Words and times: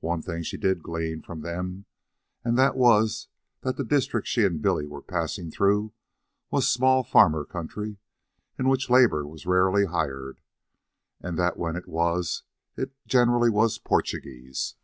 One 0.00 0.20
thing 0.20 0.42
she 0.42 0.56
did 0.56 0.82
glean 0.82 1.22
from 1.22 1.42
them, 1.42 1.84
and 2.44 2.58
that 2.58 2.76
was 2.76 3.28
that 3.60 3.76
the 3.76 3.84
district 3.84 4.26
she 4.26 4.44
and 4.44 4.60
Billy 4.60 4.84
were 4.84 5.00
passing 5.00 5.48
through 5.52 5.92
was 6.50 6.66
"small 6.68 7.04
farmer" 7.04 7.44
country 7.44 7.98
in 8.58 8.68
which 8.68 8.90
labor 8.90 9.24
was 9.24 9.46
rarely 9.46 9.84
hired, 9.84 10.40
and 11.20 11.38
that 11.38 11.56
when 11.56 11.76
it 11.76 11.86
was 11.86 12.42
it 12.76 12.90
generally 13.06 13.48
was 13.48 13.78
Portuguese. 13.78 14.74